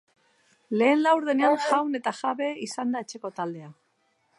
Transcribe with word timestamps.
Lehen 0.81 1.03
laurdenean 1.03 1.59
jaun 1.67 2.01
eta 2.01 2.17
jabe 2.23 2.51
izan 2.71 2.97
da 2.97 3.05
etxeko 3.07 3.37
taldea. 3.41 3.75